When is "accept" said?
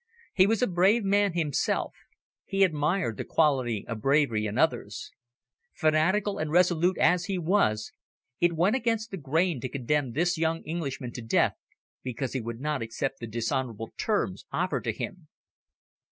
12.81-13.19